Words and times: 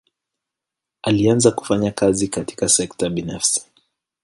Alianza 1.03 1.51
kufanya 1.51 1.91
kazi 1.91 2.27
katika 2.27 2.69
sekta 2.69 3.09
binafsi. 3.09 3.65